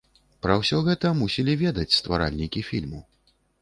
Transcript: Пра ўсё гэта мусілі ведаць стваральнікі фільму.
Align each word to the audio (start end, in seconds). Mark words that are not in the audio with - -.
Пра 0.45 0.55
ўсё 0.61 0.79
гэта 0.87 1.13
мусілі 1.21 1.59
ведаць 1.63 1.89
стваральнікі 2.01 2.69
фільму. 2.75 3.09